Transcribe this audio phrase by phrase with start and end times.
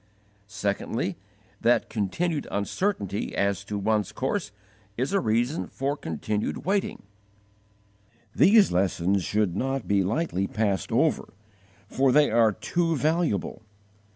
[0.47, 1.15] Secondly,
[1.61, 4.51] that continued uncertainty as to one's course
[4.97, 7.03] is a reason for continued waiting.
[8.33, 11.35] These lessons should not be lightly passed over,
[11.87, 13.61] for they are too valuable.